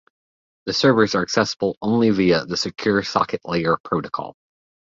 The 0.65 0.73
servers 0.73 1.13
are 1.13 1.21
accessible 1.21 1.77
only 1.79 2.09
via 2.09 2.43
the 2.47 2.57
Secure 2.57 3.03
Socket 3.03 3.41
Layer 3.45 3.77
protocol. 3.77 4.35